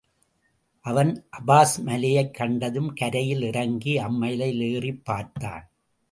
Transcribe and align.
அவன் 0.81 1.25
அபாஸ் 1.39 1.81
மலையைக் 1.85 2.33
கண்டதும், 2.33 2.93
கரையில் 2.93 3.41
இறங்கி 3.41 3.97
அம்மலையில் 3.97 4.61
ஏறிப் 4.61 5.05
பார்த்தான். 5.05 5.69